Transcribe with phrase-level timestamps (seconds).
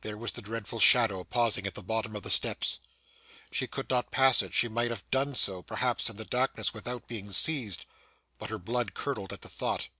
[0.00, 2.80] There was the dreadful shadow, pausing at the bottom of the steps.
[3.52, 7.06] She could not pass it; she might have done so, perhaps, in the darkness without
[7.06, 7.84] being seized,
[8.38, 9.90] but her blood curdled at the thought.